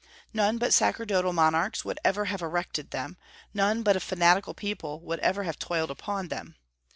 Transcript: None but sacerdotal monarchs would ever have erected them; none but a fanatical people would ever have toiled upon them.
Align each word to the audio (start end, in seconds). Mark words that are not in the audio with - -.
None 0.33 0.57
but 0.57 0.73
sacerdotal 0.73 1.31
monarchs 1.31 1.85
would 1.85 1.99
ever 2.03 2.25
have 2.25 2.41
erected 2.41 2.89
them; 2.89 3.17
none 3.53 3.83
but 3.83 3.95
a 3.95 3.99
fanatical 3.99 4.55
people 4.55 4.99
would 5.01 5.19
ever 5.19 5.43
have 5.43 5.59
toiled 5.59 5.91
upon 5.91 6.29
them. 6.29 6.55